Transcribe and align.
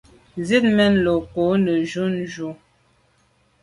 Zit 0.47 0.65
mèn 0.77 0.93
lo 1.05 1.15
kô 1.33 1.45
ne 1.63 1.73
jun 1.91 2.13
ju 2.33 2.47
à. 2.51 2.53